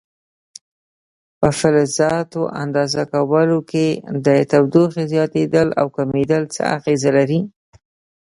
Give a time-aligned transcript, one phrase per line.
[1.39, 3.87] په فلزاتو اندازه کولو کې
[4.25, 7.41] د تودوخې زیاتېدل او کمېدل څه اغېزه لري؟